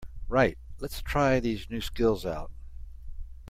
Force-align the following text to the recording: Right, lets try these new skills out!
Right, 0.27 0.57
lets 0.79 0.99
try 1.03 1.39
these 1.39 1.69
new 1.69 1.79
skills 1.79 2.25
out! 2.25 2.49